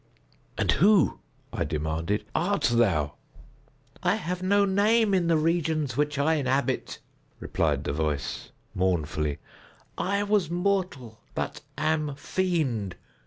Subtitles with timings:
[0.57, 1.19] "And who,"
[1.53, 3.17] I demanded, "art thou?"
[4.01, 6.97] "I have no name in the regions which I inhabit,"
[7.39, 9.37] replied the voice, mournfully;
[9.99, 12.95] "I was mortal, but am fiend.